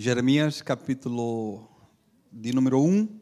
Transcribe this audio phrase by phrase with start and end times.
[0.00, 1.68] Jeremias, capítulo
[2.32, 3.20] de número 1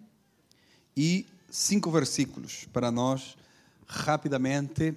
[0.97, 3.37] e cinco versículos para nós,
[3.85, 4.97] rapidamente,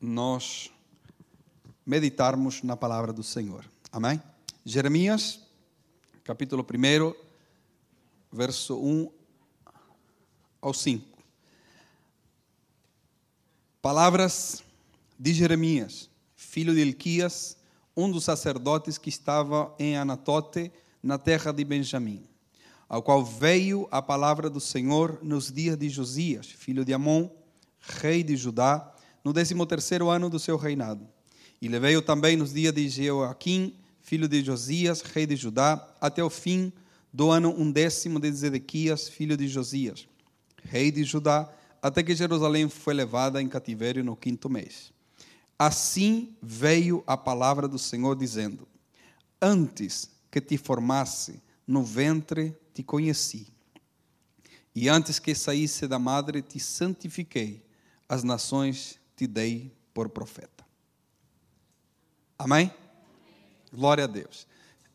[0.00, 0.72] nós
[1.86, 3.64] meditarmos na palavra do Senhor.
[3.92, 4.20] Amém?
[4.64, 5.38] Jeremias,
[6.24, 7.14] capítulo 1,
[8.32, 9.08] verso 1
[10.60, 11.06] ao 5.
[13.80, 14.60] Palavras
[15.16, 17.56] de Jeremias, filho de Elquias,
[17.96, 20.70] um dos sacerdotes que estava em Anatote,
[21.02, 22.24] na terra de Benjamim,
[22.88, 27.30] ao qual veio a palavra do Senhor nos dias de Josias, filho de Amon,
[27.80, 28.92] rei de Judá,
[29.24, 31.06] no décimo terceiro ano do seu reinado.
[31.62, 36.22] E lhe veio também nos dias de Jeoaquim, filho de Josias, rei de Judá, até
[36.22, 36.72] o fim
[37.12, 40.06] do ano undécimo de Zedequias, filho de Josias,
[40.64, 44.92] rei de Judá, até que Jerusalém foi levada em cativeiro no quinto mês.
[45.58, 48.68] Assim veio a palavra do Senhor dizendo:
[49.40, 53.48] Antes que te formasse no ventre te conheci,
[54.74, 57.64] e antes que saísse da madre te santifiquei,
[58.06, 60.66] as nações te dei por profeta.
[62.38, 62.70] Amém?
[63.72, 64.46] Glória a Deus.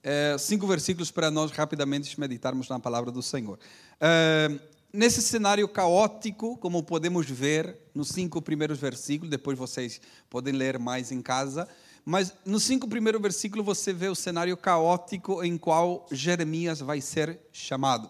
[0.04, 3.59] É, cinco versículos para nós rapidamente meditarmos na palavra do Senhor.
[4.00, 4.59] É,
[4.94, 11.11] nesse cenário caótico, como podemos ver nos cinco primeiros versículos, depois vocês podem ler mais
[11.11, 11.67] em casa,
[12.03, 17.39] mas nos cinco primeiros versículos você vê o cenário caótico em qual Jeremias vai ser
[17.52, 18.09] chamado.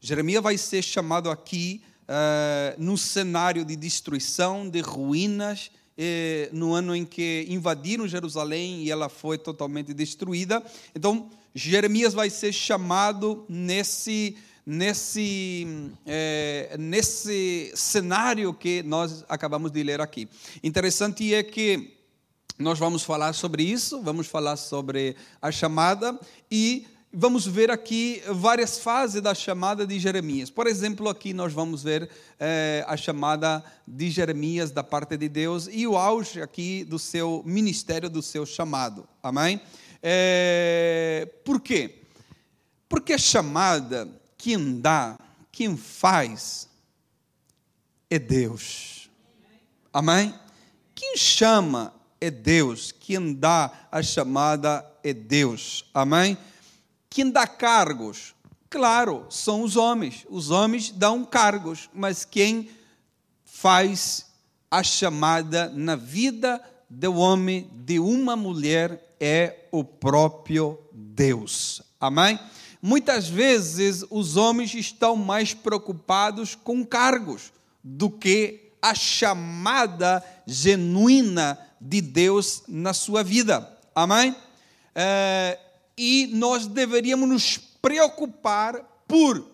[0.00, 7.04] Jeremias vai ser chamado aqui uh, cenário de destruição, de ruínas, eh, no ano em
[7.04, 10.62] que invadiram Jerusalém e ela foi totalmente destruída.
[10.94, 15.66] Então, Jeremias vai ser chamado nesse nesse,
[16.06, 20.28] é, nesse cenário que nós acabamos de ler aqui.
[20.62, 21.98] Interessante é que
[22.58, 26.18] nós vamos falar sobre isso, vamos falar sobre a chamada
[26.50, 30.48] e vamos ver aqui várias fases da chamada de Jeremias.
[30.48, 35.68] Por exemplo, aqui nós vamos ver é, a chamada de Jeremias da parte de Deus
[35.70, 39.06] e o auge aqui do seu ministério, do seu chamado.
[39.22, 39.60] Amém?
[40.02, 42.02] É, por quê?
[42.88, 44.08] Porque a chamada
[44.42, 45.16] quem dá,
[45.52, 46.68] quem faz,
[48.10, 49.08] é Deus.
[49.92, 50.34] Amém?
[50.96, 52.90] Quem chama é Deus.
[52.90, 55.84] Quem dá a chamada é Deus.
[55.94, 56.36] Amém?
[57.08, 58.34] Quem dá cargos,
[58.68, 60.26] claro, são os homens.
[60.28, 62.68] Os homens dão cargos, mas quem
[63.44, 64.26] faz
[64.68, 66.60] a chamada na vida
[66.90, 71.80] do homem, de uma mulher, é o próprio Deus.
[72.00, 72.40] Amém?
[72.84, 82.00] Muitas vezes os homens estão mais preocupados com cargos do que a chamada genuína de
[82.00, 83.78] Deus na sua vida.
[83.94, 84.34] Amém?
[84.96, 85.60] É,
[85.96, 89.46] e nós deveríamos nos preocupar por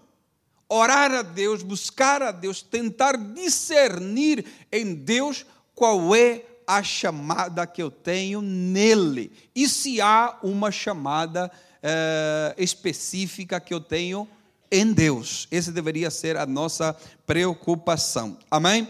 [0.67, 7.83] orar a Deus, buscar a Deus, tentar discernir em Deus qual é a chamada que
[7.83, 9.33] eu tenho nele.
[9.55, 11.51] E se há uma chamada
[11.83, 14.29] é, específica que eu tenho
[14.71, 15.49] em Deus.
[15.51, 16.97] Essa deveria ser a nossa
[17.27, 18.39] preocupação.
[18.51, 18.89] Amém?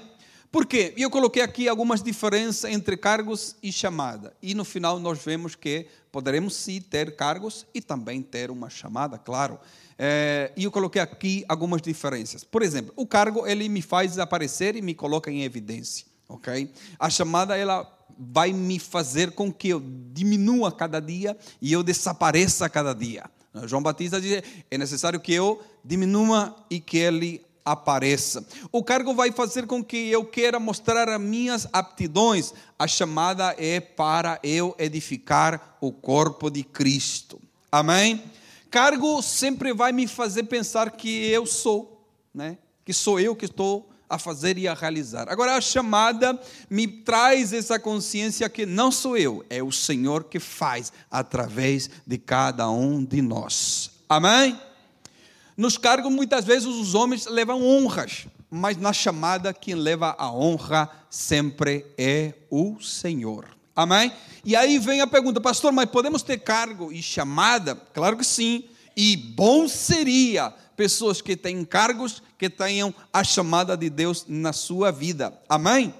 [0.51, 0.95] Por quê?
[0.97, 4.35] Eu coloquei aqui algumas diferenças entre cargos e chamada.
[4.43, 9.19] E no final nós vemos que poderemos sim ter cargos e também ter uma chamada,
[9.19, 9.59] claro.
[9.99, 12.45] É, e eu coloquei aqui algumas diferenças.
[12.45, 16.73] Por exemplo, o cargo ele me faz aparecer e me coloca em evidência, ok?
[16.99, 19.83] A chamada ela vai me fazer com que eu
[20.13, 23.25] diminua cada dia e eu desapareça cada dia.
[23.65, 28.47] João Batista diz: é necessário que eu diminua e que ele apareça.
[28.73, 32.55] O cargo vai fazer com que eu queira mostrar as minhas aptidões.
[32.79, 37.41] A chamada é para eu edificar o corpo de Cristo.
[37.71, 38.23] Amém?
[38.71, 42.59] Cargo sempre vai me fazer pensar que eu sou, né?
[42.85, 45.29] Que sou eu que estou a fazer e a realizar.
[45.29, 46.39] Agora, a chamada
[46.71, 52.19] me traz essa consciência que não sou eu, é o Senhor que faz através de
[52.19, 53.91] cada um de nós.
[54.09, 54.59] Amém?
[55.57, 60.89] Nos cargos, muitas vezes, os homens levam honras, mas na chamada, quem leva a honra
[61.11, 63.45] sempre é o Senhor.
[63.75, 64.13] Amém?
[64.45, 67.77] E aí vem a pergunta, pastor, mas podemos ter cargo e chamada?
[67.95, 68.65] Claro que sim.
[68.97, 74.93] E bom seria pessoas que têm cargos que tenham a chamada de Deus na sua
[74.93, 75.37] vida.
[75.49, 75.93] Amém?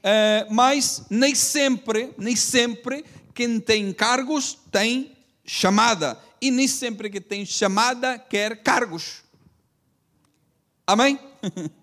[0.00, 6.16] É, mas nem sempre, nem sempre quem tem cargos tem chamada.
[6.40, 9.24] E nem sempre que tem chamada quer cargos.
[10.86, 11.18] Amém?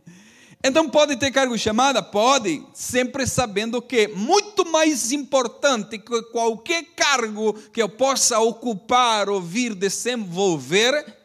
[0.62, 2.04] Então pode ter cargo de chamada?
[2.04, 9.42] Pode, sempre sabendo que muito mais importante que qualquer cargo que eu possa ocupar ou
[9.42, 11.19] vir desenvolver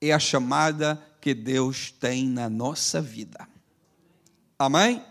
[0.00, 3.48] é a chamada que Deus tem na nossa vida.
[4.58, 5.04] Amém?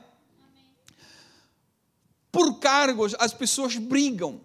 [2.32, 4.42] Por cargos as pessoas brigam.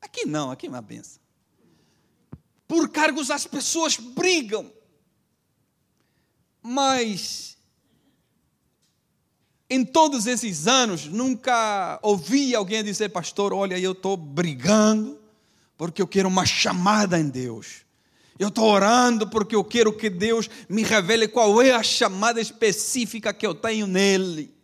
[0.00, 1.20] Aqui não, aqui é uma benção.
[2.66, 4.72] Por cargos as pessoas brigam.
[6.62, 7.56] Mas
[9.70, 15.20] em todos esses anos, nunca ouvi alguém dizer, pastor, olha, eu estou brigando
[15.76, 17.87] porque eu quero uma chamada em Deus.
[18.38, 23.34] Eu estou orando porque eu quero que Deus me revele qual é a chamada específica
[23.34, 24.54] que eu tenho nele.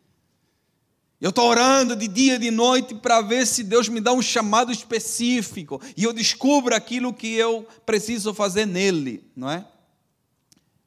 [1.21, 4.21] Eu estou orando de dia e de noite para ver se Deus me dá um
[4.21, 9.67] chamado específico e eu descubro aquilo que eu preciso fazer nele, não é?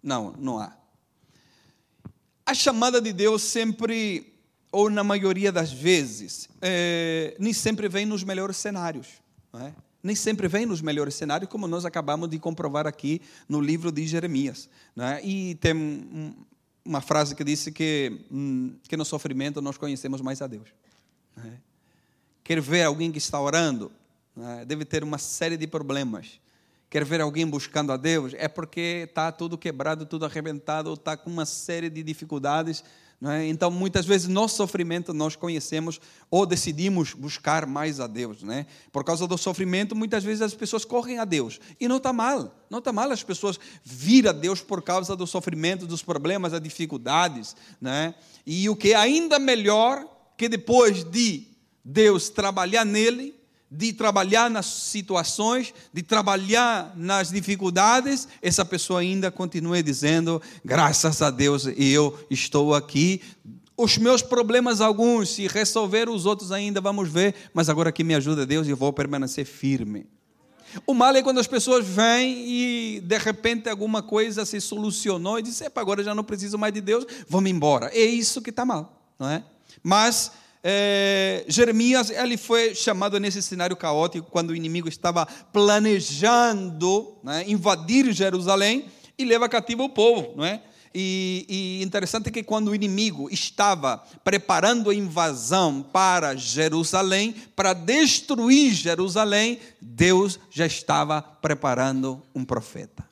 [0.01, 0.77] Não, não há.
[2.45, 4.31] A chamada de Deus sempre,
[4.71, 9.07] ou na maioria das vezes, é, nem sempre vem nos melhores cenários.
[9.55, 9.73] É?
[10.01, 14.05] Nem sempre vem nos melhores cenários, como nós acabamos de comprovar aqui no livro de
[14.05, 14.69] Jeremias.
[14.97, 15.25] É?
[15.25, 16.35] E tem
[16.85, 20.69] uma frase que disse que, hum, que no sofrimento nós conhecemos mais a Deus.
[21.37, 21.51] É?
[22.43, 23.91] Quer ver alguém que está orando?
[24.37, 24.65] É?
[24.65, 26.39] Deve ter uma série de problemas
[26.89, 31.17] quer ver alguém buscando a Deus, é porque está tudo quebrado, tudo arrebentado, ou está
[31.17, 32.83] com uma série de dificuldades.
[33.25, 33.47] É?
[33.47, 35.99] Então, muitas vezes, no sofrimento, nós conhecemos
[36.29, 38.43] ou decidimos buscar mais a Deus.
[38.43, 38.67] Né?
[38.91, 41.59] Por causa do sofrimento, muitas vezes as pessoas correm a Deus.
[41.79, 42.53] E não está mal.
[42.69, 46.61] Não está mal as pessoas vir a Deus por causa do sofrimento, dos problemas, das
[46.61, 47.55] dificuldades.
[47.81, 48.13] Né?
[48.45, 50.05] E o que é ainda melhor,
[50.37, 51.47] que depois de
[51.83, 53.36] Deus trabalhar nele,
[53.69, 61.29] de trabalhar nas situações, de trabalhar nas dificuldades, essa pessoa ainda continua dizendo: graças a
[61.29, 63.21] Deus eu estou aqui.
[63.75, 68.15] Os meus problemas, alguns, se resolver, os outros ainda vamos ver, mas agora que me
[68.15, 70.07] ajuda Deus eu vou permanecer firme.
[70.85, 75.41] O mal é quando as pessoas vêm e de repente alguma coisa se solucionou e
[75.41, 77.87] dizem: agora já não preciso mais de Deus, vamos embora.
[77.93, 79.43] É isso que está mal, não é?
[79.83, 80.31] Mas
[80.69, 88.11] é, Jeremias ele foi chamado nesse cenário caótico quando o inimigo estava planejando né, invadir
[88.11, 88.87] Jerusalém
[89.17, 90.61] e leva cativo o povo, não é?
[90.93, 98.73] E, e, interessante que quando o inimigo estava preparando a invasão para Jerusalém, para destruir
[98.73, 103.07] Jerusalém, Deus já estava preparando um profeta.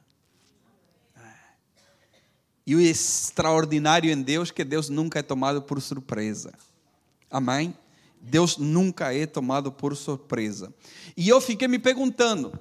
[2.67, 6.51] E o extraordinário em Deus que Deus nunca é tomado por surpresa.
[7.35, 7.77] Amém?
[8.21, 10.73] Deus nunca é tomado por surpresa.
[11.17, 12.57] E eu fiquei me perguntando,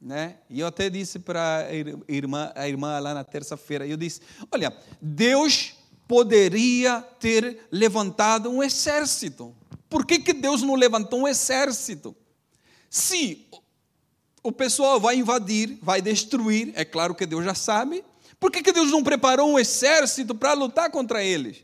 [0.00, 0.38] né?
[0.48, 1.74] E eu até disse para a
[2.10, 5.74] irmã, a irmã lá na terça-feira, eu disse: "Olha, Deus
[6.08, 9.54] poderia ter levantado um exército.
[9.90, 12.16] Por que, que Deus não levantou um exército?
[12.88, 13.46] Se
[14.42, 18.02] o pessoal vai invadir, vai destruir, é claro que Deus já sabe.
[18.40, 21.62] Por que, que Deus não preparou um exército para lutar contra eles?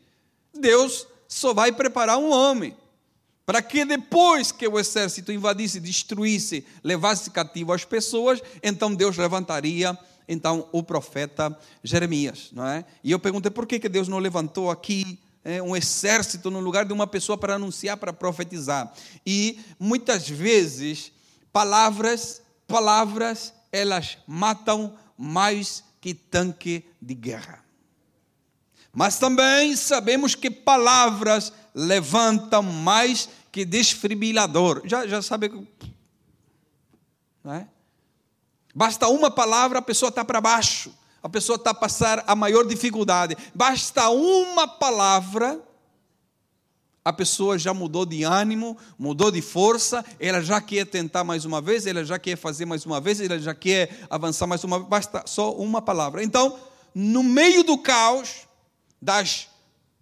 [0.52, 2.76] Deus só vai preparar um homem.
[3.46, 9.96] Para que depois que o exército invadisse, destruísse, levasse cativo as pessoas, então Deus levantaria
[10.28, 12.84] então o profeta Jeremias, não é?
[13.02, 16.84] E eu perguntei por que, que Deus não levantou aqui é, um exército no lugar
[16.84, 18.92] de uma pessoa para anunciar, para profetizar.
[19.24, 21.12] E muitas vezes
[21.52, 27.69] palavras, palavras, elas matam mais que tanque de guerra.
[28.92, 34.82] Mas também sabemos que palavras levantam mais que desfibrilador.
[34.84, 35.50] Já, já sabe.
[37.42, 37.66] Não é?
[38.74, 40.92] Basta uma palavra, a pessoa está para baixo.
[41.22, 43.36] A pessoa está a passar a maior dificuldade.
[43.54, 45.60] Basta uma palavra,
[47.04, 51.60] a pessoa já mudou de ânimo, mudou de força, ela já quer tentar mais uma
[51.60, 54.88] vez, ela já quer fazer mais uma vez, ela já quer avançar mais uma vez.
[54.88, 56.22] Basta só uma palavra.
[56.24, 56.58] Então,
[56.94, 58.46] no meio do caos,
[59.00, 59.48] das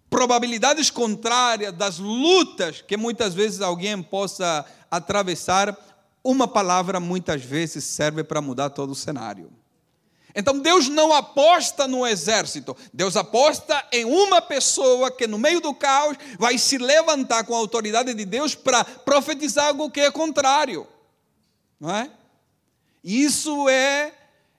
[0.09, 5.77] probabilidades contrárias, das lutas que muitas vezes alguém possa atravessar,
[6.23, 9.51] uma palavra muitas vezes serve para mudar todo o cenário.
[10.35, 15.73] Então Deus não aposta no exército, Deus aposta em uma pessoa que no meio do
[15.73, 20.87] caos vai se levantar com a autoridade de Deus para profetizar algo que é contrário.
[21.79, 22.11] Não é?
[23.03, 24.13] Isso é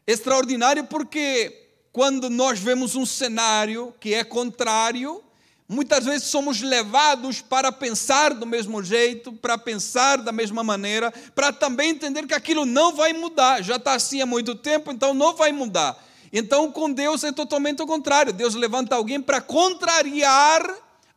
[0.07, 1.60] extraordinário porque
[1.93, 5.23] quando nós vemos um cenário que é contrário,
[5.69, 11.53] muitas vezes somos levados para pensar do mesmo jeito, para pensar da mesma maneira, para
[11.53, 15.35] também entender que aquilo não vai mudar, já está assim há muito tempo, então não
[15.35, 15.97] vai mudar.
[16.33, 18.33] Então, com Deus é totalmente o contrário.
[18.33, 20.63] Deus levanta alguém para contrariar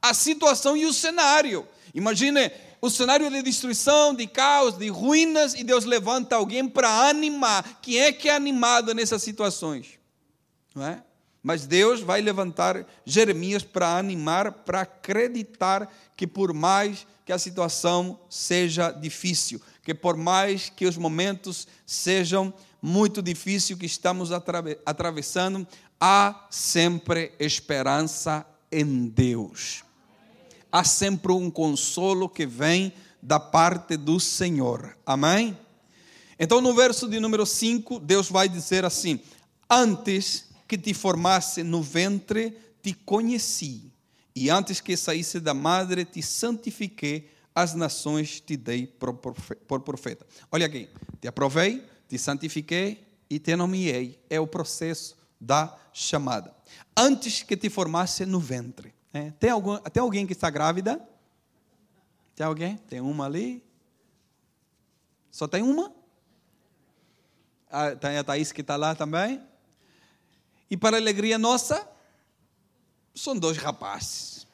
[0.02, 1.68] a situação e o cenário.
[1.94, 2.52] Imagine
[2.82, 7.80] o cenário de destruição, de caos, de ruínas, e Deus levanta alguém para animar.
[7.80, 10.03] Quem é que é animado nessas situações?
[10.74, 11.04] Não é?
[11.44, 18.18] Mas Deus vai levantar Jeremias para animar, para acreditar que por mais que a situação
[18.30, 25.68] seja difícil, que por mais que os momentos sejam muito difíceis que estamos atravessando,
[26.00, 29.84] há sempre esperança em Deus.
[30.72, 34.98] Há sempre um consolo que vem da parte do Senhor.
[35.06, 35.58] Amém?
[36.40, 39.20] Então, no verso de número 5, Deus vai dizer assim:
[39.70, 43.94] Antes que te formasse no ventre, te conheci,
[44.36, 50.26] e antes que saísse da madre, te santifiquei, as nações te dei por profeta.
[50.52, 50.90] Olha aqui,
[51.22, 54.20] te aprovei, te santifiquei e te nomeei.
[54.30, 56.54] É o processo da chamada.
[56.98, 58.94] Antes que te formasse no ventre.
[59.14, 61.00] É, tem, algum, tem alguém que está grávida?
[62.36, 62.78] Tem alguém?
[62.78, 63.64] Tem uma ali?
[65.30, 65.94] Só tem uma?
[67.70, 69.40] Ah, tem a Thaís que está lá também?
[70.74, 71.88] E para a alegria nossa,
[73.14, 74.48] são dois rapazes.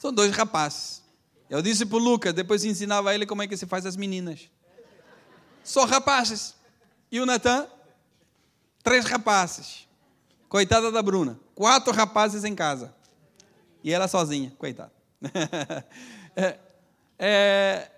[0.00, 1.00] São dois rapazes.
[1.48, 4.50] Eu disse para o Lucas, depois ensinava ele como é que se faz as meninas.
[5.62, 6.56] Só rapazes.
[7.08, 7.68] E o Natan?
[8.82, 9.86] Três rapazes.
[10.48, 11.38] Coitada da Bruna.
[11.54, 12.92] Quatro rapazes em casa.
[13.84, 14.92] E ela sozinha, coitada.
[16.34, 16.58] é,
[17.16, 17.90] é,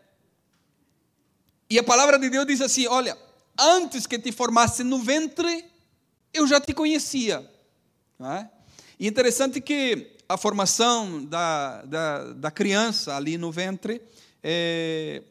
[1.71, 3.17] e a palavra de Deus diz assim: Olha,
[3.59, 5.78] antes que te formasse no ventre,
[6.33, 7.49] eu já te conhecia.
[8.21, 8.49] É?
[8.99, 14.03] E interessante que a formação da, da, da criança ali no ventre
[14.43, 15.23] é,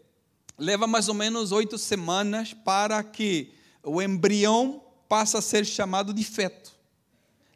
[0.57, 6.23] leva mais ou menos oito semanas para que o embrião passe a ser chamado de
[6.23, 6.71] feto.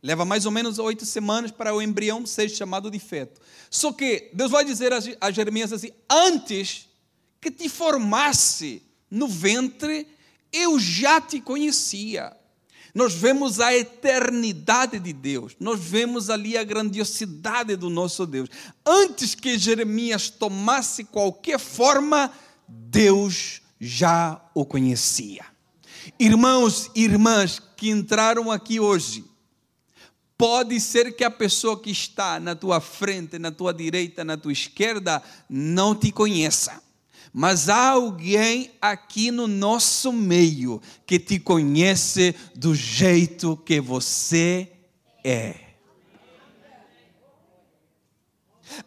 [0.03, 3.39] Leva mais ou menos oito semanas para o embrião ser chamado de feto.
[3.69, 6.89] Só que Deus vai dizer a Jeremias assim: antes
[7.39, 10.07] que te formasse no ventre,
[10.51, 12.35] eu já te conhecia.
[12.93, 18.49] Nós vemos a eternidade de Deus, nós vemos ali a grandiosidade do nosso Deus.
[18.85, 22.31] Antes que Jeremias tomasse qualquer forma,
[22.67, 25.45] Deus já o conhecia.
[26.19, 29.23] Irmãos e irmãs que entraram aqui hoje,
[30.37, 34.51] pode ser que a pessoa que está na tua frente, na tua direita, na tua
[34.51, 36.81] esquerda, não te conheça
[37.33, 44.69] mas há alguém aqui no nosso meio que te conhece do jeito que você
[45.23, 45.55] é.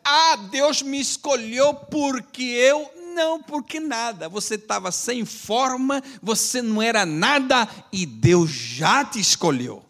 [0.04, 4.28] Ah, Deus me escolheu porque eu não, porque nada.
[4.28, 9.82] Você estava sem forma, você não era nada e Deus já te escolheu.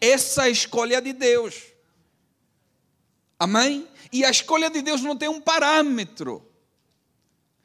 [0.00, 1.62] Essa é a escolha de Deus.
[3.38, 3.86] Amém?
[4.12, 6.51] E a escolha de Deus não tem um parâmetro.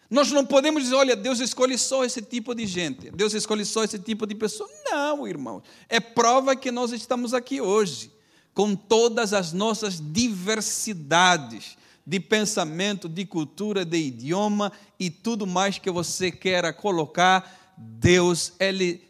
[0.09, 3.83] Nós não podemos dizer, olha, Deus escolhe só esse tipo de gente, Deus escolhe só
[3.83, 4.69] esse tipo de pessoa.
[4.89, 5.61] Não, irmão.
[5.89, 8.11] É prova que nós estamos aqui hoje,
[8.53, 15.91] com todas as nossas diversidades de pensamento, de cultura, de idioma e tudo mais que
[15.91, 17.75] você queira colocar.
[17.77, 19.01] Deus, Ele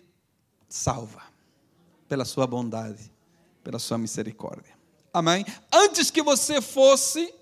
[0.67, 1.21] salva
[2.09, 3.11] pela sua bondade,
[3.63, 4.75] pela sua misericórdia.
[5.13, 5.45] Amém?
[5.71, 7.33] Antes que você fosse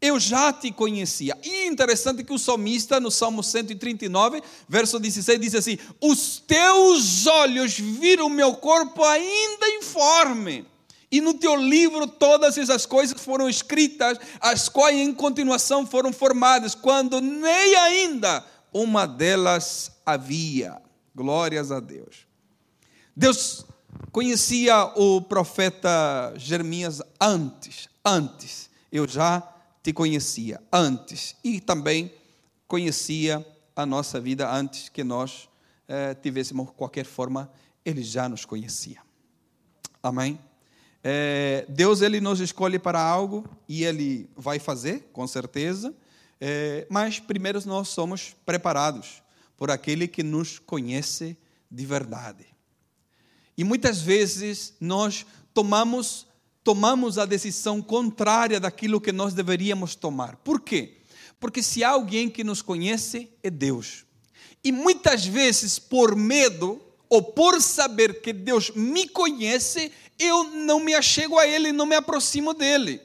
[0.00, 1.36] eu já te conhecia.
[1.42, 7.26] E é interessante que o salmista, no Salmo 139, verso 16, diz assim: Os teus
[7.26, 10.66] olhos viram meu corpo ainda informe.
[11.10, 16.74] E no teu livro todas essas coisas foram escritas, as quais em continuação foram formadas,
[16.74, 20.80] quando nem ainda uma delas havia.
[21.14, 22.26] Glórias a Deus.
[23.16, 23.64] Deus
[24.12, 28.68] conhecia o profeta Jeremias antes, antes.
[28.92, 29.55] Eu já
[29.86, 32.12] te conhecia antes e também
[32.66, 35.48] conhecia a nossa vida antes que nós
[35.86, 37.48] eh, tivéssemos qualquer forma,
[37.84, 39.00] ele já nos conhecia.
[40.02, 40.40] Amém?
[41.04, 45.94] Eh, Deus ele nos escolhe para algo e ele vai fazer, com certeza,
[46.40, 49.22] eh, mas primeiro nós somos preparados
[49.56, 51.38] por aquele que nos conhece
[51.70, 52.44] de verdade.
[53.56, 55.24] E muitas vezes nós
[55.54, 56.26] tomamos
[56.66, 60.34] tomamos a decisão contrária daquilo que nós deveríamos tomar.
[60.38, 60.96] Por quê?
[61.38, 64.04] Porque se há alguém que nos conhece, é Deus.
[64.64, 70.92] E muitas vezes, por medo ou por saber que Deus me conhece, eu não me
[70.92, 73.00] achego a Ele, não me aproximo dele.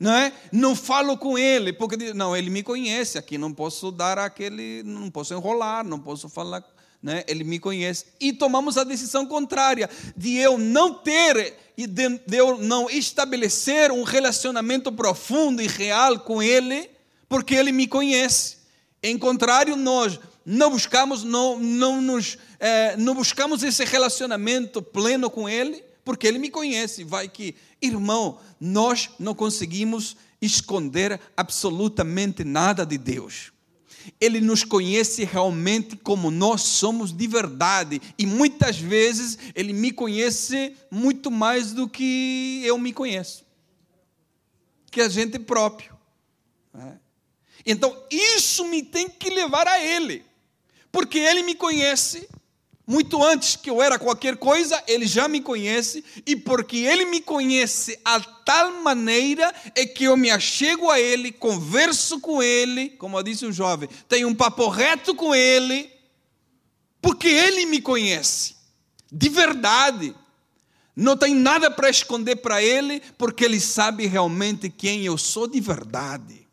[0.00, 0.32] não é?
[0.50, 5.08] Não falo com ele, porque não, ele me conhece, aqui não posso dar aquele, não
[5.08, 6.64] posso enrolar, não posso falar,
[7.04, 7.22] né?
[7.28, 8.06] Ele me conhece.
[8.18, 13.92] E tomamos a decisão contrária de eu não ter e de, de eu não estabelecer
[13.92, 16.88] um relacionamento profundo e real com ele,
[17.28, 18.56] porque ele me conhece.
[19.02, 25.46] Em contrário, nós não buscamos, não, não, nos, é, não buscamos esse relacionamento pleno com
[25.46, 27.04] ele, porque ele me conhece.
[27.04, 33.53] Vai que, irmão, nós não conseguimos esconder absolutamente nada de Deus.
[34.20, 38.00] Ele nos conhece realmente como nós somos de verdade.
[38.18, 43.44] E muitas vezes ele me conhece muito mais do que eu me conheço.
[44.90, 45.96] Que a gente próprio.
[46.72, 46.98] Né?
[47.66, 50.24] Então, isso me tem que levar a ele.
[50.92, 52.28] Porque ele me conhece
[52.86, 57.20] muito antes que eu era qualquer coisa, ele já me conhece, e porque ele me
[57.20, 63.22] conhece a tal maneira é que eu me achego a ele, converso com ele, como
[63.22, 65.90] disse um jovem, tenho um papo reto com ele,
[67.00, 68.54] porque ele me conhece,
[69.10, 70.14] de verdade.
[70.96, 75.60] Não tem nada para esconder para ele, porque ele sabe realmente quem eu sou de
[75.60, 76.46] verdade.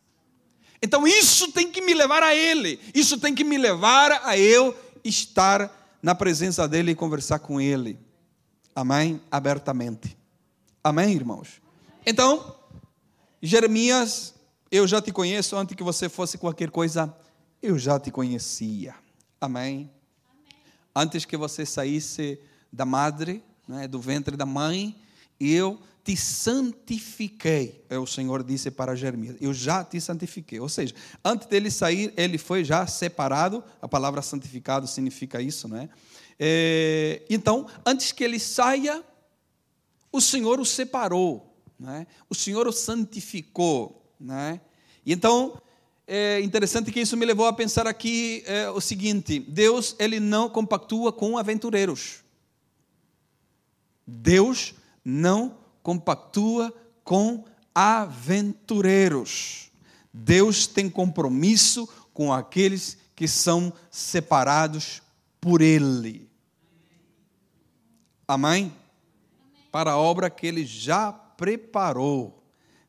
[0.82, 4.76] Então isso tem que me levar a ele, isso tem que me levar a eu
[5.04, 7.98] estar na presença dele e conversar com ele.
[8.74, 9.20] Amém?
[9.30, 10.16] Abertamente.
[10.82, 11.62] Amém, irmãos?
[12.04, 12.56] Então,
[13.40, 14.34] Jeremias,
[14.70, 17.14] eu já te conheço antes que você fosse qualquer coisa,
[17.62, 18.94] eu já te conhecia.
[19.40, 19.90] Amém?
[20.28, 20.50] Amém.
[20.94, 22.40] Antes que você saísse
[22.72, 25.00] da madre, né, do ventre da mãe,
[25.38, 29.36] eu te santifiquei, é o Senhor disse para Jeremias.
[29.40, 30.58] Eu já te santifiquei.
[30.58, 30.94] Ou seja,
[31.24, 33.62] antes dele sair, ele foi já separado.
[33.80, 35.88] A palavra santificado significa isso, não é?
[36.40, 39.02] é então, antes que ele saia,
[40.10, 42.06] o Senhor o separou, não é?
[42.28, 44.60] O Senhor o santificou, não é?
[45.06, 45.60] E então,
[46.04, 50.48] é interessante que isso me levou a pensar aqui é, o seguinte: Deus ele não
[50.48, 52.22] compactua com aventureiros.
[54.04, 56.72] Deus não compactua
[57.02, 59.70] com aventureiros.
[60.12, 65.02] Deus tem compromisso com aqueles que são separados
[65.40, 66.30] por Ele.
[68.26, 68.72] Amém?
[69.70, 72.42] Para a obra que Ele já preparou.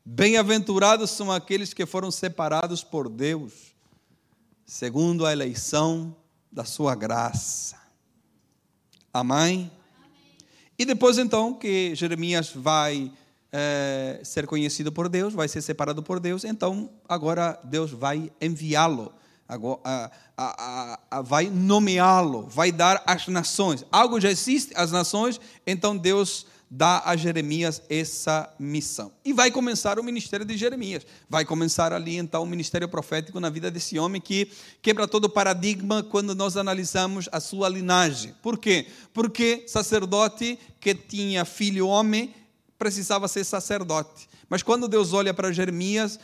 [0.06, 3.74] Bem-aventurados são aqueles que foram separados por Deus,
[4.66, 6.14] segundo a eleição
[6.52, 7.82] da Sua graça.
[9.14, 9.72] Amém?
[10.78, 13.12] E depois, então, que Jeremias vai
[13.52, 19.14] é, ser conhecido por Deus, vai ser separado por Deus, então agora Deus vai enviá-lo,
[21.24, 23.86] vai nomeá-lo, vai dar às nações.
[23.92, 29.12] Algo já existe, as nações, então Deus dá a Jeremias essa missão.
[29.24, 31.06] E vai começar o ministério de Jeremias.
[31.30, 34.50] Vai começar ali então o ministério profético na vida desse homem que
[34.82, 38.34] quebra todo o paradigma quando nós analisamos a sua linhagem.
[38.42, 38.88] Por quê?
[39.14, 42.34] Porque sacerdote que tinha filho homem
[42.80, 44.28] precisava ser sacerdote.
[44.50, 46.20] Mas quando Deus olha para Jeremias,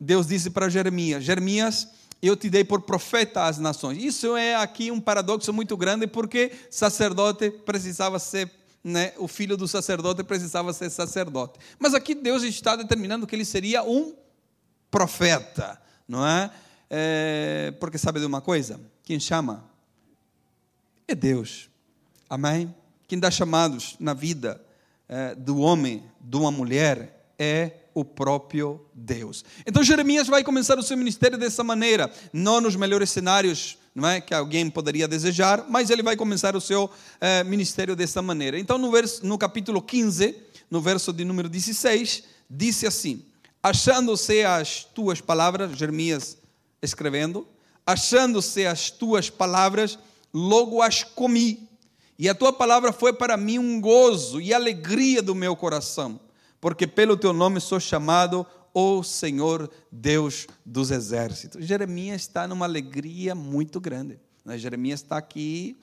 [0.00, 1.88] Deus disse para Jeremias: Jeremias,
[2.22, 4.02] eu te dei por profeta às nações.
[4.02, 9.68] Isso é aqui um paradoxo muito grande, porque sacerdote precisava ser né, o filho do
[9.68, 11.58] sacerdote precisava ser sacerdote.
[11.78, 14.14] Mas aqui Deus está determinando que ele seria um
[14.90, 16.50] profeta, não é?
[16.88, 18.80] é porque sabe de uma coisa?
[19.02, 19.64] Quem chama
[21.06, 21.68] é Deus.
[22.28, 22.74] Amém?
[23.06, 24.64] Quem dá chamados na vida
[25.08, 29.44] é, do homem, de uma mulher, é o próprio Deus.
[29.66, 34.20] Então Jeremias vai começar o seu ministério dessa maneira, não nos melhores cenários não é,
[34.20, 36.88] que alguém poderia desejar, mas ele vai começar o seu
[37.20, 38.58] é, ministério dessa maneira.
[38.58, 40.36] Então, no, verso, no capítulo 15,
[40.70, 43.24] no verso de número 16, disse assim:
[43.62, 46.38] Achando-se as tuas palavras, Jeremias
[46.80, 47.46] escrevendo,
[47.84, 49.98] achando-se as tuas palavras,
[50.32, 51.68] logo as comi.
[52.18, 56.20] E a tua palavra foi para mim um gozo e alegria do meu coração,
[56.60, 61.64] porque pelo teu nome sou chamado o Senhor Deus dos exércitos.
[61.64, 64.18] Jeremias está numa alegria muito grande.
[64.44, 64.58] Né?
[64.58, 65.76] Jeremias está aqui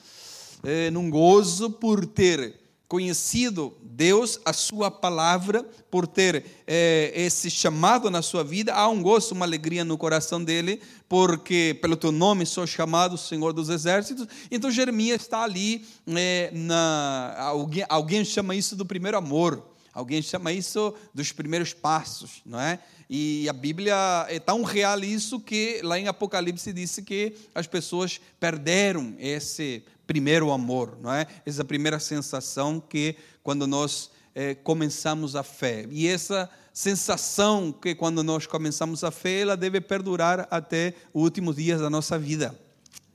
[0.64, 5.62] é, num gozo por ter conhecido Deus, a sua palavra,
[5.92, 10.42] por ter é, esse chamado na sua vida, há um gozo, uma alegria no coração
[10.42, 14.26] dele, porque pelo teu nome sou chamado Senhor dos Exércitos.
[14.50, 19.77] Então Jeremias está ali, é, na, alguém, alguém chama isso do primeiro amor.
[19.98, 22.78] Alguém chama isso dos primeiros passos, não é?
[23.10, 23.96] E a Bíblia
[24.30, 30.52] é tão real isso que lá em Apocalipse disse que as pessoas perderam esse primeiro
[30.52, 31.26] amor, não é?
[31.44, 35.88] Essa primeira sensação que quando nós é, começamos a fé.
[35.90, 41.56] E essa sensação que quando nós começamos a fé, ela deve perdurar até os últimos
[41.56, 42.56] dias da nossa vida.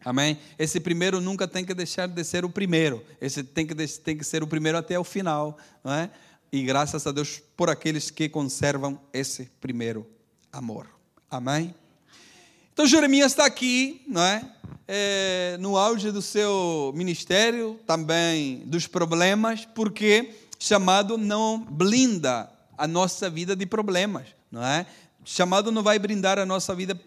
[0.05, 0.37] Amém?
[0.59, 3.05] Esse primeiro nunca tem que deixar de ser o primeiro.
[3.21, 5.57] Esse tem que, tem que ser o primeiro até o final.
[5.85, 6.11] Não é?
[6.55, 10.07] E graças a Deus por aqueles que conservam esse primeiro
[10.53, 10.87] amor.
[11.31, 11.75] Amém?
[12.75, 14.53] Então Jeremias está aqui, não é?
[14.87, 15.57] é?
[15.59, 23.57] no auge do seu ministério, também dos problemas, porque chamado não blinda a nossa vida
[23.57, 24.85] de problemas, não é?
[25.25, 27.01] Chamado não vai brindar a nossa vida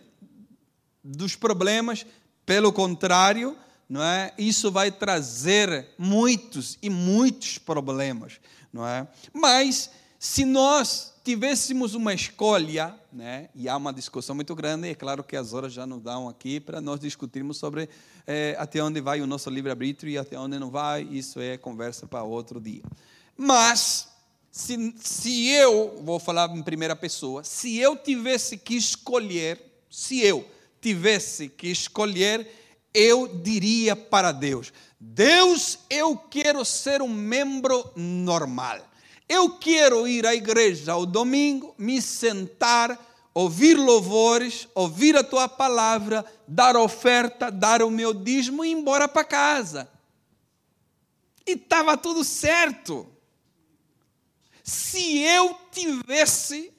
[1.04, 2.04] dos problemas,
[2.48, 3.56] pelo contrário,
[3.88, 4.34] não é?
[4.40, 8.40] Isso vai trazer muitos e muitos problemas,
[8.76, 9.08] não é?
[9.34, 13.50] Mas se nós tivéssemos uma escolha, né?
[13.56, 16.28] E há uma discussão muito grande, e é claro que as horas já nos dão
[16.28, 17.90] aqui para nós discutirmos sobre
[18.28, 22.06] é, até onde vai o nosso livre-arbítrio e até onde não vai, isso é conversa
[22.06, 22.84] para outro dia.
[23.38, 24.10] Mas
[24.52, 29.60] se, se eu, vou falar em primeira pessoa, se eu tivesse que escolher,
[29.90, 30.46] se eu
[30.82, 32.46] tivesse que escolher,
[32.94, 38.80] eu diria para Deus: Deus, eu quero ser um membro normal.
[39.28, 43.00] Eu quero ir à igreja ao domingo, me sentar,
[43.34, 49.08] ouvir louvores, ouvir a tua palavra, dar oferta, dar o meu dízimo e ir embora
[49.08, 49.90] para casa.
[51.46, 53.08] E estava tudo certo.
[54.64, 56.74] Se eu tivesse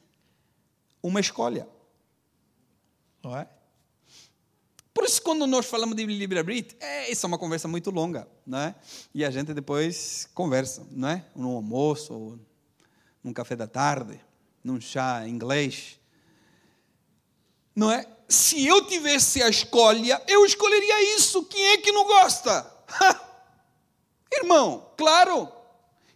[1.03, 1.69] uma escolha.
[3.23, 3.49] Não é?
[4.97, 8.59] Por isso, quando nós falamos de livre-arbítrio, é, isso é uma conversa muito longa, não
[8.59, 8.75] é?
[9.15, 11.23] E a gente depois conversa, não é?
[11.37, 12.39] No almoço, ou
[13.23, 14.19] num café da tarde,
[14.65, 16.01] num chá inglês.
[17.75, 18.07] Não é?
[18.27, 21.45] Se eu tivesse a escolha, eu escolheria isso.
[21.45, 22.67] Quem é que não gosta?
[24.33, 25.53] Irmão, claro.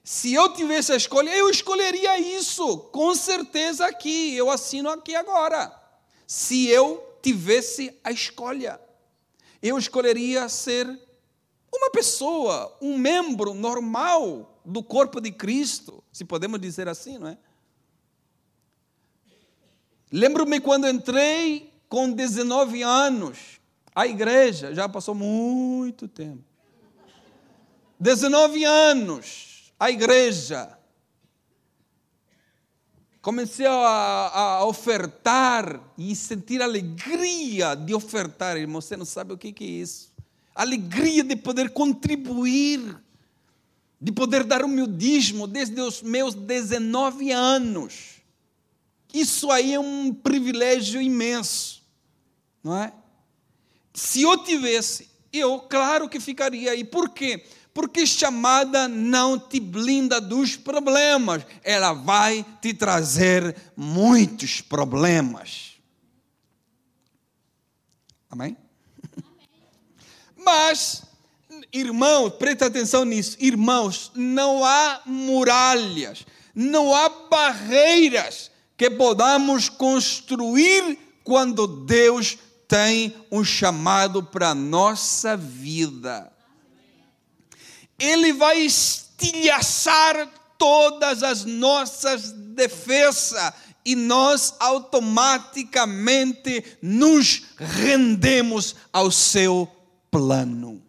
[0.02, 2.78] Se eu tivesse a escolha, eu escolheria isso.
[2.90, 4.34] Com certeza aqui.
[4.34, 5.70] Eu assino aqui agora.
[6.26, 8.80] Se eu tivesse a escolha.
[9.62, 10.87] Eu escolheria ser
[11.72, 17.38] uma pessoa, um membro normal do corpo de Cristo, se podemos dizer assim, não é?
[20.12, 23.61] Lembro-me quando entrei com 19 anos,
[23.94, 26.44] a igreja, já passou muito tempo.
[27.98, 30.76] 19 anos, a igreja
[33.22, 38.80] comecei a, a, ofertar e sentir alegria de ofertar, irmão.
[38.80, 40.11] Você não sabe o que é isso?
[40.54, 42.96] Alegria de poder contribuir,
[44.00, 48.20] de poder dar o meu dízimo desde os meus 19 anos.
[49.12, 51.83] Isso aí é um privilégio imenso,
[52.62, 52.92] não é?
[53.92, 56.85] Se eu tivesse, eu, claro que ficaria aí.
[56.85, 57.38] Por quê?
[57.38, 57.59] Porque
[58.06, 65.72] chamada não te blinda dos problemas, ela vai te trazer muitos problemas.
[68.30, 68.56] Amém?
[70.37, 71.02] Mas,
[71.72, 73.37] irmãos, presta atenção nisso.
[73.40, 84.22] Irmãos, não há muralhas, não há barreiras que podamos construir quando Deus tem um chamado
[84.22, 86.33] para a nossa vida.
[88.00, 93.52] Ele vai estilhaçar todas as nossas defesas
[93.84, 99.68] e nós automaticamente nos rendemos ao seu
[100.10, 100.82] plano.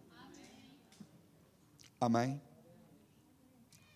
[2.00, 2.40] Amém?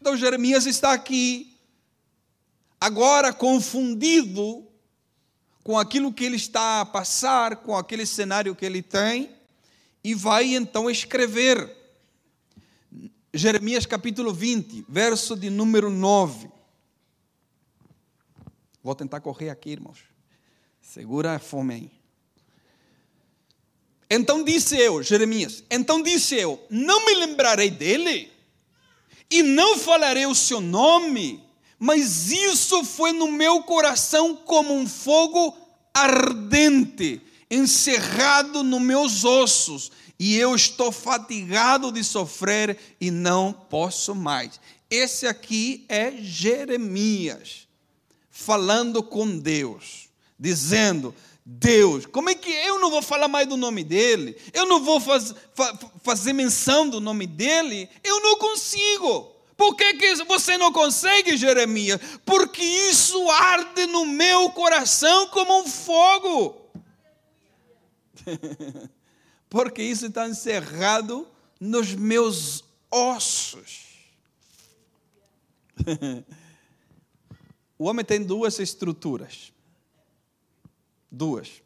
[0.00, 1.52] Então Jeremias está aqui,
[2.80, 4.64] agora confundido
[5.64, 9.34] com aquilo que ele está a passar, com aquele cenário que ele tem,
[10.04, 11.85] e vai então escrever.
[13.36, 16.48] Jeremias capítulo 20, verso de número 9.
[18.82, 19.98] Vou tentar correr aqui, irmãos.
[20.80, 21.90] Segura a fome aí.
[24.08, 28.32] Então disse eu, Jeremias, então disse eu: Não me lembrarei dele,
[29.30, 31.44] e não falarei o seu nome,
[31.78, 35.54] mas isso foi no meu coração como um fogo
[35.92, 37.20] ardente,
[37.50, 44.58] encerrado nos meus ossos e eu estou fatigado de sofrer e não posso mais.
[44.88, 47.66] Esse aqui é Jeremias,
[48.30, 53.84] falando com Deus, dizendo: Deus, como é que eu não vou falar mais do nome
[53.84, 54.36] dele?
[54.52, 57.88] Eu não vou faz, fa, fazer menção do nome dele?
[58.02, 59.32] Eu não consigo.
[59.56, 62.00] Por que, que você não consegue, Jeremias?
[62.24, 66.62] Porque isso arde no meu coração como um fogo.
[69.56, 71.26] porque isso está encerrado
[71.58, 73.86] nos meus ossos.
[77.78, 79.54] o homem tem duas estruturas.
[81.10, 81.62] Duas.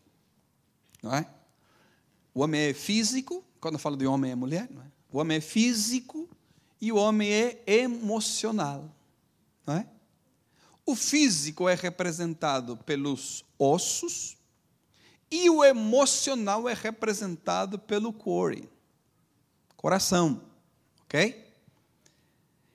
[1.03, 1.29] Não é?
[2.33, 4.87] O homem é físico, quando eu falo de homem é mulher, não é?
[5.11, 6.31] O homem é físico
[6.81, 8.89] e o homem é emocional.
[9.67, 9.89] Não é?
[10.87, 14.37] O físico é representado pelos ossos
[15.31, 18.69] e o emocional é representado pelo core,
[19.77, 20.43] coração.
[21.03, 21.47] Ok?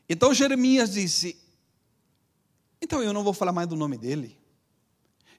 [0.08, 1.38] Então Jeremias disse:
[2.82, 4.38] Então eu não vou falar mais do nome dele.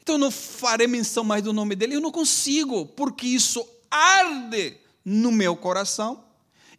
[0.01, 1.97] Então eu não farei menção mais do nome dele.
[1.97, 6.25] Eu não consigo, porque isso arde no meu coração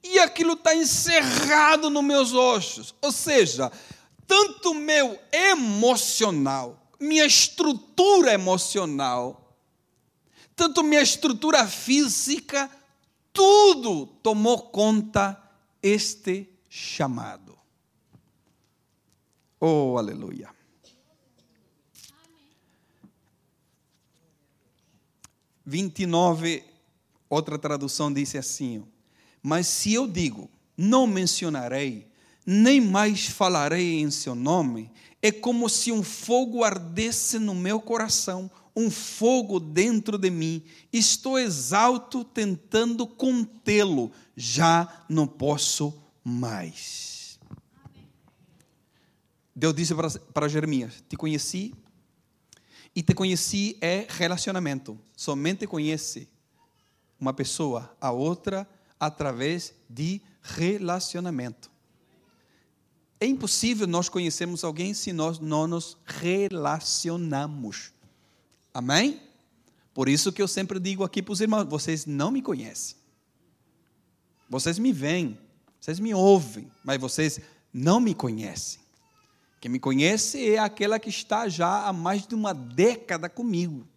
[0.03, 2.93] e aquilo está encerrado nos meus ossos.
[3.01, 3.71] Ou seja,
[4.25, 9.46] tanto meu emocional, minha estrutura emocional,
[10.57, 12.69] tanto minha estrutura física,
[13.31, 15.39] tudo tomou conta
[15.83, 17.55] este chamado.
[19.59, 20.49] Oh, aleluia.
[25.63, 26.63] Vinte e nove,
[27.29, 28.83] outra tradução disse assim:
[29.43, 32.07] Mas se eu digo, não mencionarei,
[32.43, 34.91] nem mais falarei em seu nome,
[35.21, 40.63] é como se um fogo ardesse no meu coração, um fogo dentro de mim.
[40.93, 47.39] Estou exalto tentando contê-lo, já não posso mais.
[49.55, 51.73] Deus disse para, para Jeremias: Te conheci,
[52.95, 54.95] e te conheci é relacionamento.
[55.15, 56.29] Somente conhece
[57.19, 61.71] uma pessoa a outra através de relacionamento.
[63.19, 67.96] É impossível nós conhecermos alguém se nós não nos relacionamos.
[68.77, 69.19] Amém?
[69.91, 72.95] Por isso que eu sempre digo aqui para os irmãos: vocês não me conhecem.
[74.47, 75.35] Vocês me veem,
[75.79, 77.41] vocês me ouvem, mas vocês
[77.73, 78.79] não me conhecem.
[79.59, 83.87] Quem me conhece é aquela que está já há mais de uma década comigo.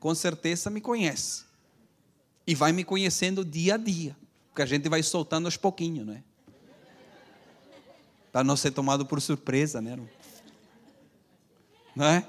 [0.00, 1.44] Com certeza me conhece.
[2.46, 4.16] E vai me conhecendo dia a dia.
[4.48, 6.22] Porque a gente vai soltando aos pouquinhos, não é?
[8.32, 9.94] para não ser tomado por surpresa, né?
[11.94, 12.26] Não é?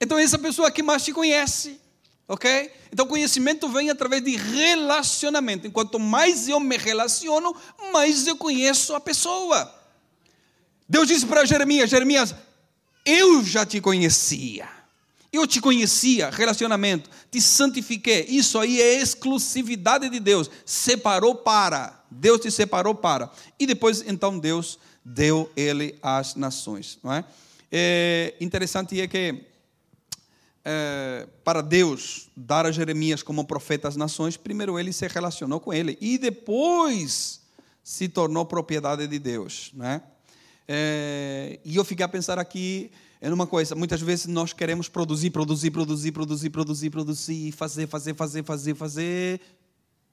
[0.00, 1.80] Então, essa pessoa que mais te conhece,
[2.28, 2.70] ok?
[2.92, 5.66] Então, conhecimento vem através de relacionamento.
[5.66, 7.54] Enquanto mais eu me relaciono,
[7.92, 9.72] mais eu conheço a pessoa.
[10.88, 12.34] Deus disse para Jeremias: Jeremias,
[13.04, 14.76] eu já te conhecia.
[15.32, 18.24] Eu te conhecia, relacionamento, te santifiquei.
[18.28, 20.50] Isso aí é exclusividade de Deus.
[20.64, 22.02] Separou para.
[22.10, 23.30] Deus te separou para.
[23.58, 26.98] E depois, então, Deus deu ele às nações.
[27.02, 27.24] Não é?
[27.70, 29.42] é interessante é que,
[30.68, 35.72] é, para Deus dar a Jeremias como profeta às nações, primeiro ele se relacionou com
[35.72, 35.96] ele.
[36.00, 37.40] E depois
[37.84, 39.70] se tornou propriedade de Deus.
[39.72, 40.02] Não é?
[40.66, 45.30] É, e eu fiquei a pensar aqui é uma coisa, muitas vezes nós queremos produzir,
[45.30, 49.40] produzir, produzir, produzir, produzir, produzir, fazer, fazer, fazer, fazer, fazer.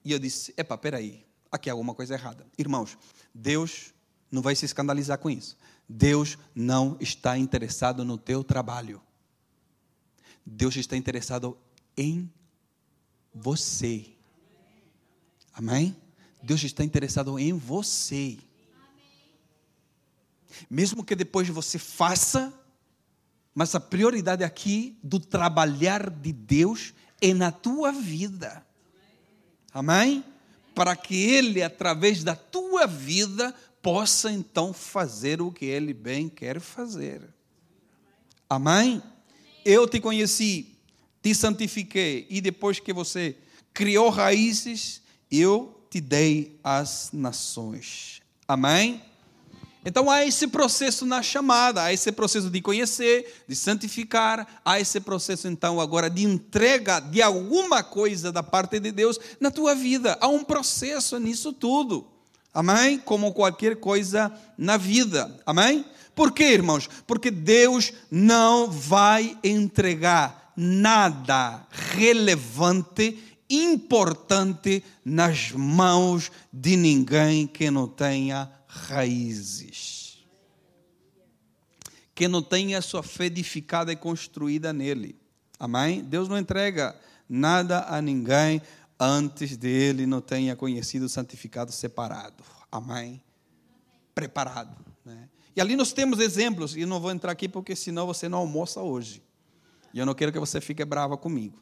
[0.06, 2.46] E eu disse: epa, peraí, aqui há alguma coisa errada.
[2.58, 2.96] Irmãos,
[3.34, 3.92] Deus
[4.32, 5.58] não vai se escandalizar com isso.
[5.90, 9.02] Deus não está interessado no teu trabalho.
[10.46, 11.58] Deus está interessado
[11.96, 12.32] em
[13.34, 14.06] você.
[15.54, 15.96] Amém?
[16.42, 18.38] Deus está interessado em você.
[20.70, 22.54] Mesmo que depois você faça,
[23.56, 28.66] mas a prioridade aqui do trabalhar de Deus é na tua vida.
[29.74, 30.24] Amém?
[30.76, 36.60] Para que Ele, através da tua vida, possa então fazer o que Ele bem quer
[36.60, 37.22] fazer.
[38.50, 39.02] Amém?
[39.66, 40.76] Eu te conheci,
[41.22, 43.36] te santifiquei, e depois que você
[43.74, 48.22] criou raízes, eu te dei as nações.
[48.48, 49.02] Amém?
[49.86, 55.00] Então há esse processo na chamada, há esse processo de conhecer, de santificar, há esse
[55.02, 60.18] processo então agora de entrega de alguma coisa da parte de Deus na tua vida.
[60.22, 62.08] Há um processo nisso tudo.
[62.54, 62.98] Amém?
[63.00, 65.38] Como qualquer coisa na vida.
[65.46, 65.84] Amém?
[66.16, 66.90] Por quê, irmãos?
[67.08, 78.52] Porque Deus não vai entregar nada relevante, importante nas mãos de ninguém que não tenha
[78.68, 80.24] raízes.
[82.16, 85.16] Que não tenha sua fé edificada e construída nele.
[85.60, 86.04] Amém?
[86.04, 86.96] Deus não entrega
[87.28, 88.62] nada a ninguém
[89.00, 92.44] antes dele não tenha conhecido, santificado, separado.
[92.72, 93.22] Amém?
[94.16, 94.93] Preparado.
[95.56, 98.82] E ali nós temos exemplos, e não vou entrar aqui porque senão você não almoça
[98.82, 99.22] hoje.
[99.94, 101.62] E eu não quero que você fique brava comigo.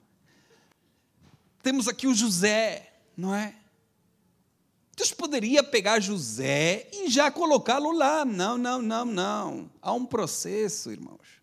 [1.62, 3.54] Temos aqui o José, não é?
[4.95, 8.23] Deus poderia pegar José e já colocá-lo lá.
[8.23, 9.71] Não, não, não, não.
[9.82, 11.41] Há um processo, irmãos.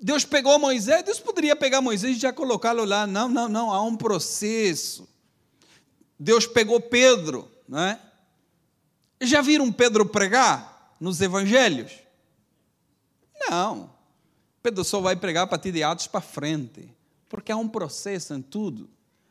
[0.00, 3.06] Deus pegou Moisés, Deus poderia pegar Moisés e já colocá-lo lá.
[3.06, 3.72] Não, não, não.
[3.72, 5.08] Há um processo.
[6.18, 8.00] Deus pegou Pedro, não é?
[9.20, 11.92] Já viram Pedro pregar nos evangelhos?
[13.48, 13.90] Não.
[14.62, 16.88] Pedro só vai pregar a partir de Atos para frente,
[17.28, 18.88] porque há um processo em tudo.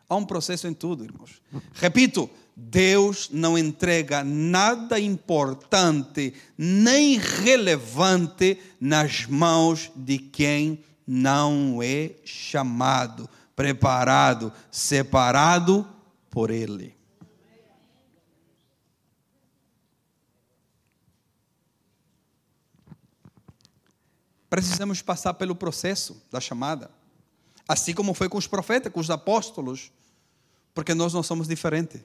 [0.08, 1.42] Há um processo em tudo, irmãos.
[1.74, 13.30] Repito, Deus não entrega nada importante nem relevante nas mãos de quem não é chamado,
[13.56, 15.88] preparado, separado
[16.30, 16.96] por Ele.
[24.50, 26.92] Precisamos passar pelo processo da chamada.
[27.68, 29.92] Assim como foi com os profetas, com os apóstolos,
[30.74, 32.02] porque nós não somos diferentes.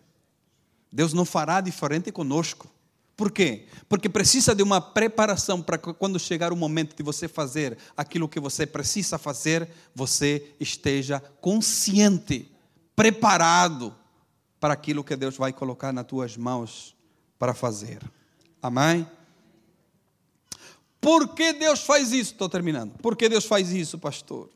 [0.90, 2.70] Deus não fará diferente conosco.
[3.16, 3.66] Por quê?
[3.86, 8.28] Porque precisa de uma preparação para que quando chegar o momento de você fazer aquilo
[8.28, 12.50] que você precisa fazer, você esteja consciente,
[12.96, 13.94] preparado
[14.58, 16.96] para aquilo que Deus vai colocar nas tuas mãos
[17.38, 18.00] para fazer.
[18.62, 19.06] Amém?
[21.00, 22.32] Por que Deus faz isso?
[22.32, 22.92] Estou terminando.
[22.98, 24.50] Por que Deus faz isso, pastor?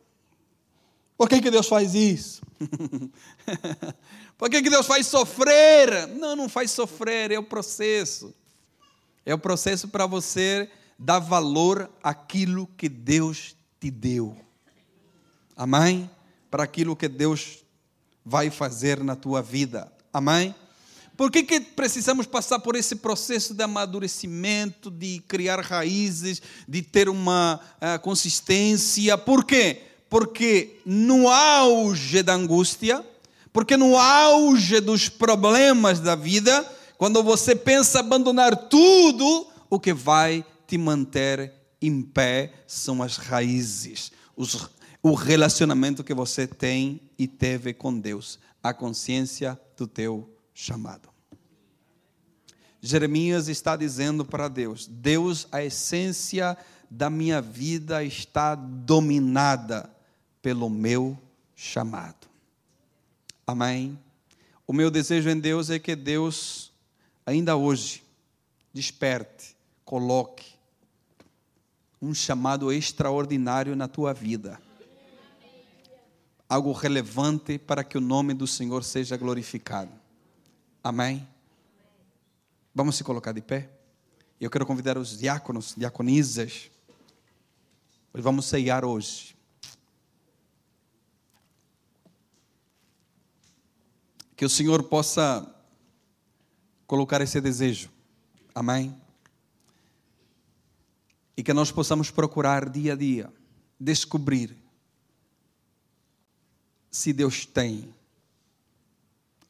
[1.17, 2.43] Por que, que Deus faz isso?
[4.37, 6.09] Por que, que Deus faz sofrer?
[6.09, 8.35] Não, não faz sofrer, é o processo.
[9.25, 14.37] É o processo para você dar valor àquilo que Deus te deu.
[15.57, 16.11] Amém?
[16.51, 17.65] Para aquilo que Deus
[18.25, 19.91] vai fazer na tua vida.
[20.13, 20.55] Amém?
[21.17, 27.09] Por que, que precisamos passar por esse processo de amadurecimento, de criar raízes, de ter
[27.09, 29.17] uma uh, consistência?
[29.17, 29.83] Por quê?
[30.11, 33.05] Porque no auge da angústia,
[33.53, 40.45] porque no auge dos problemas da vida, quando você pensa abandonar tudo, o que vai
[40.67, 44.69] te manter em pé são as raízes, os,
[45.01, 51.09] o relacionamento que você tem e teve com Deus, a consciência do teu chamado.
[52.81, 56.57] Jeremias está dizendo para Deus: Deus, a essência
[56.91, 59.91] da minha vida está dominada
[60.41, 61.19] pelo meu
[61.57, 62.29] chamado.
[63.47, 63.99] Amém?
[64.67, 66.73] O meu desejo em Deus é que Deus,
[67.27, 68.03] ainda hoje,
[68.73, 70.55] desperte, coloque
[72.01, 74.61] um chamado extraordinário na tua vida.
[76.49, 80.04] Algo relevante para que o nome do Senhor seja glorificado.
[80.85, 81.27] Amém?
[82.75, 83.71] Vamos se colocar de pé?
[84.39, 86.71] Eu quero convidar os diáconos, diaconisas.
[88.13, 89.35] Vamos ceiar hoje.
[94.37, 95.51] Que o Senhor possa
[96.87, 97.89] colocar esse desejo.
[98.55, 98.95] Amém?
[101.35, 103.33] E que nós possamos procurar dia a dia
[103.81, 104.55] descobrir
[106.91, 107.95] se Deus tem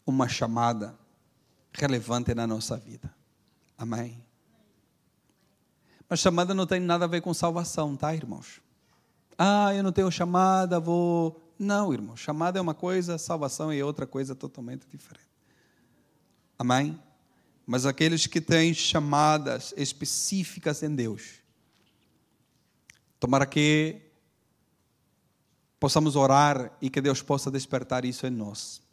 [0.06, 0.96] uma chamada
[1.74, 3.12] relevante na nossa vida.
[3.76, 4.24] Amém?
[6.08, 8.60] Mas chamada não tem nada a ver com salvação, tá, irmãos?
[9.36, 11.40] Ah, eu não tenho chamada, vou.
[11.58, 12.16] Não, irmão.
[12.16, 15.28] Chamada é uma coisa, salvação é outra coisa totalmente diferente.
[16.58, 17.00] Amém?
[17.66, 21.40] Mas aqueles que têm chamadas específicas em Deus,
[23.18, 24.00] tomara que
[25.80, 28.83] possamos orar e que Deus possa despertar isso em nós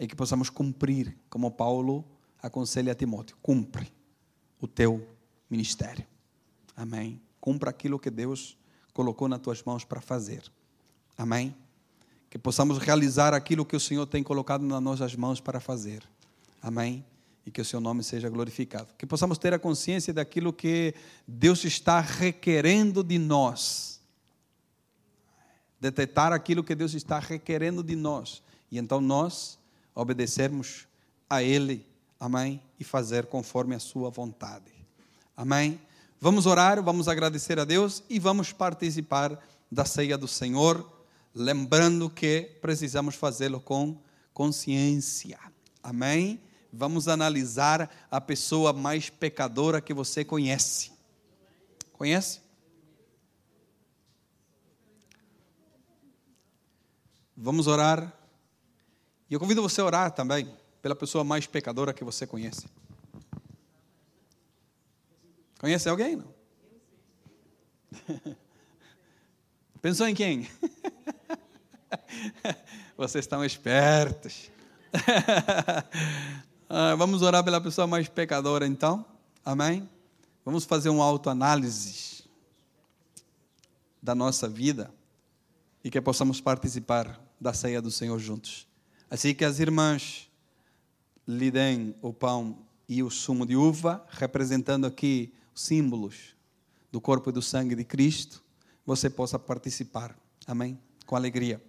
[0.00, 2.02] e que possamos cumprir, como Paulo
[2.42, 3.92] aconselha a Timóteo: cumpre
[4.58, 5.06] o teu
[5.48, 6.06] ministério.
[6.74, 7.20] Amém.
[7.38, 8.56] Cumpra aquilo que Deus
[8.94, 10.42] colocou nas tuas mãos para fazer.
[11.18, 11.54] Amém.
[12.30, 16.02] Que possamos realizar aquilo que o Senhor tem colocado nas nossas mãos para fazer.
[16.62, 17.04] Amém.
[17.44, 18.94] E que o seu nome seja glorificado.
[18.96, 20.94] Que possamos ter a consciência daquilo que
[21.28, 24.00] Deus está requerendo de nós.
[25.78, 28.42] Detectar aquilo que Deus está requerendo de nós.
[28.70, 29.59] E então nós
[30.00, 30.88] obedecermos
[31.28, 31.86] a Ele,
[32.18, 32.62] amém?
[32.78, 34.72] E fazer conforme a Sua vontade,
[35.36, 35.78] amém?
[36.18, 39.38] Vamos orar, vamos agradecer a Deus e vamos participar
[39.70, 40.90] da ceia do Senhor,
[41.34, 44.00] lembrando que precisamos fazê-lo com
[44.32, 45.38] consciência,
[45.82, 46.40] amém?
[46.72, 50.92] Vamos analisar a pessoa mais pecadora que você conhece.
[51.92, 52.40] Conhece?
[57.36, 58.19] Vamos orar
[59.30, 60.52] e eu convido você a orar também
[60.82, 62.66] pela pessoa mais pecadora que você conhece.
[65.60, 66.16] Conhece alguém?
[66.16, 66.34] Não?
[69.80, 70.48] Pensou em quem?
[72.96, 74.50] Vocês estão espertos.
[76.72, 79.04] Ah, vamos orar pela pessoa mais pecadora, então.
[79.44, 79.90] Amém?
[80.44, 82.22] Vamos fazer uma autoanálise
[84.00, 84.94] da nossa vida
[85.82, 88.69] e que possamos participar da ceia do Senhor juntos.
[89.10, 90.30] Assim que as irmãs
[91.26, 92.58] lhe deem o pão
[92.88, 96.36] e o sumo de uva, representando aqui os símbolos
[96.92, 98.40] do corpo e do sangue de Cristo,
[98.86, 100.16] você possa participar.
[100.46, 100.78] Amém?
[101.06, 101.60] Com alegria.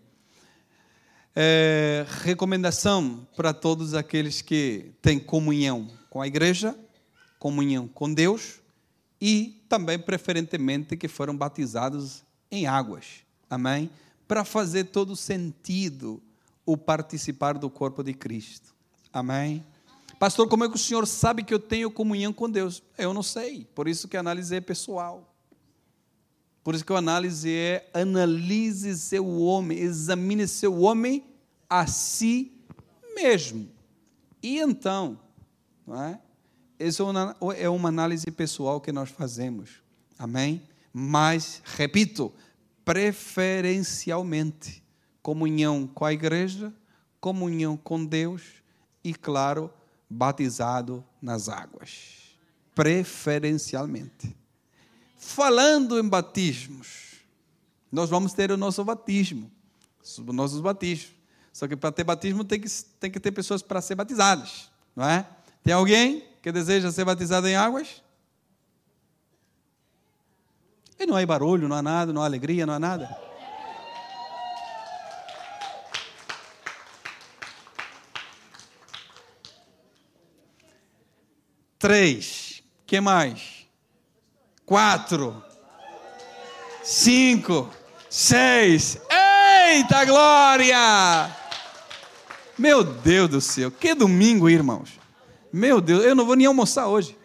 [1.36, 6.78] É, recomendação para todos aqueles que têm comunhão com a igreja,
[7.40, 8.60] comunhão com Deus
[9.20, 13.24] e também, preferentemente, que foram batizados em águas.
[13.50, 13.90] Amém?
[14.28, 16.22] Para fazer todo sentido
[16.66, 18.76] o participar do corpo de Cristo.
[19.12, 19.66] Amém?
[20.20, 22.84] Pastor, como é que o senhor sabe que eu tenho comunhão com Deus?
[22.98, 25.34] Eu não sei, por isso que a análise é pessoal.
[26.64, 31.26] Por isso que a análise é analise seu homem, examine seu homem
[31.68, 32.52] a si
[33.16, 33.68] mesmo.
[34.44, 35.20] E então,
[35.86, 36.20] não é?
[36.78, 37.04] Essa
[37.58, 39.82] é uma análise pessoal que nós fazemos.
[40.18, 40.62] Amém?
[40.94, 42.32] Mas, repito,
[42.86, 44.81] preferencialmente,
[45.22, 46.74] comunhão com a igreja,
[47.20, 48.42] comunhão com Deus
[49.04, 49.72] e, claro,
[50.10, 52.36] batizado nas águas.
[52.76, 54.36] Preferencialmente.
[55.18, 57.16] Falando em batismos,
[57.92, 59.52] nós vamos ter o nosso batismo,
[60.02, 61.14] os nossos batismos.
[61.54, 62.70] Só que para ter batismo tem que,
[63.00, 65.28] tem que ter pessoas para ser batizadas, não é?
[65.64, 68.02] Tem alguém que deseja ser batizado em águas?
[70.98, 73.31] E não há barulho, não há nada, não há alegria, não há nada.
[81.82, 82.62] Três.
[82.86, 83.62] que mais?
[84.72, 85.44] quatro,
[86.82, 87.70] cinco,
[88.10, 88.98] seis.
[89.10, 91.36] Eita glória!
[92.58, 94.92] Meu Deus do céu, que domingo, irmãos.
[95.52, 97.18] Meu Deus, eu não vou nem almoçar hoje.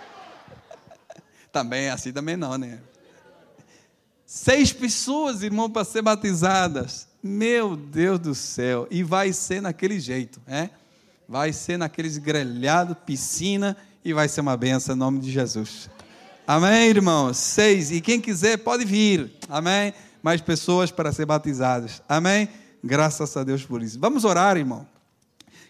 [1.52, 2.80] Também assim também não, né?
[4.26, 7.06] Seis pessoas, irmão, para ser batizadas.
[7.22, 8.88] Meu Deus do céu.
[8.90, 10.70] E vai ser naquele jeito, é?
[11.30, 15.88] Vai ser naqueles grelhados, piscina, e vai ser uma benção em nome de Jesus.
[16.44, 17.36] Amém, irmãos?
[17.36, 17.92] Seis.
[17.92, 19.30] E quem quiser pode vir.
[19.48, 19.94] Amém?
[20.24, 22.02] Mais pessoas para ser batizadas.
[22.08, 22.48] Amém?
[22.82, 23.96] Graças a Deus por isso.
[24.00, 24.84] Vamos orar, irmão.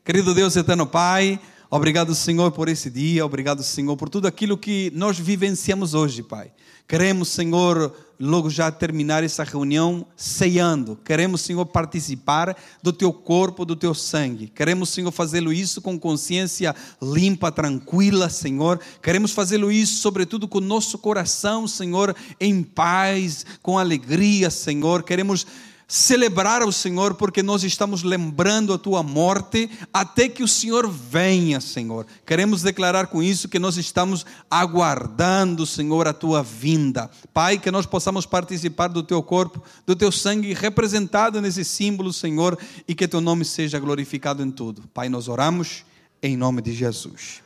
[0.02, 1.38] Querido Deus eterno Pai,
[1.70, 3.24] obrigado, Senhor, por esse dia.
[3.24, 6.50] Obrigado, Senhor, por tudo aquilo que nós vivenciamos hoje, Pai.
[6.90, 10.98] Queremos, Senhor, logo já terminar essa reunião ceando.
[11.04, 14.48] Queremos, Senhor, participar do teu corpo, do teu sangue.
[14.48, 18.80] Queremos, Senhor, fazê-lo isso com consciência limpa, tranquila, Senhor.
[19.00, 25.04] Queremos fazê-lo isso, sobretudo, com nosso coração, Senhor, em paz, com alegria, Senhor.
[25.04, 25.46] Queremos
[25.90, 31.60] celebrar ao Senhor, porque nós estamos lembrando a tua morte até que o Senhor venha,
[31.60, 32.06] Senhor.
[32.24, 37.10] Queremos declarar com isso que nós estamos aguardando, Senhor, a tua vinda.
[37.34, 42.56] Pai, que nós possamos participar do teu corpo, do teu sangue representado nesse símbolo, Senhor,
[42.86, 44.82] e que teu nome seja glorificado em tudo.
[44.94, 45.84] Pai, nós oramos
[46.22, 47.42] em nome de Jesus.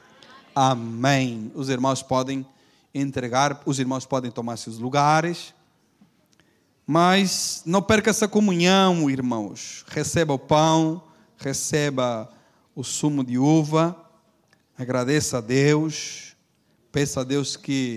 [0.55, 1.51] Amém.
[1.55, 2.45] Os irmãos podem
[2.95, 5.55] entregar, os irmãos podem tomar seus lugares.
[6.87, 9.85] Mas não perca essa comunhão, irmãos.
[9.89, 11.03] Receba o pão,
[11.39, 12.28] receba
[12.74, 13.97] o sumo de uva,
[14.76, 16.37] agradeça a Deus,
[16.93, 17.93] peça a Deus que